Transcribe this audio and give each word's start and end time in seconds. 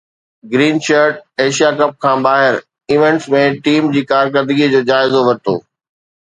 green 0.51 0.75
shirts 0.85 1.19
Asia 1.41 1.69
cup 1.79 1.93
کان 2.03 2.17
ٻاهر 2.25 2.55
events 2.91 3.23
۾ 3.35 3.43
team 3.67 3.83
جي 3.95 4.01
ڪارڪردگي 4.13 4.65
جو 4.73 4.81
جائزو 4.91 5.21
ورتو 5.29 5.55